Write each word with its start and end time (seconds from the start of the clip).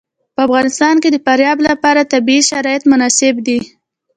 په 0.35 0.41
افغانستان 0.47 0.95
کې 1.01 1.09
د 1.11 1.17
فاریاب 1.25 1.57
لپاره 1.67 2.09
طبیعي 2.13 2.41
شرایط 2.51 2.83
مناسب 2.91 3.35
دي. 3.47 3.59